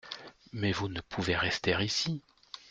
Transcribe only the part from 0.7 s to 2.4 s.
vous ne pouvez rester ici!